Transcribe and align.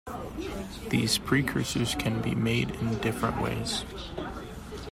These 0.89 1.19
precursors 1.19 1.93
can 1.93 2.23
be 2.23 2.33
made 2.33 2.71
in 2.71 2.97
different 3.01 3.39
ways. 3.39 3.85